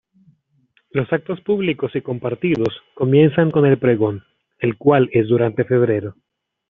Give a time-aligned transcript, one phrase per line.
[0.89, 4.23] Los actos públicos y compartidos comienzan con el Pregón,
[4.57, 6.15] el cual es durante febrero.